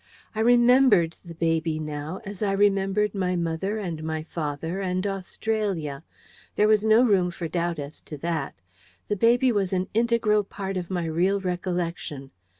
[0.33, 6.03] I REMEMBERED the baby, now; as I remembered my mother, and my father, and Australia.
[6.55, 8.55] There was no room for doubt as to that.
[9.09, 12.31] The baby was an integral part of my real recollection.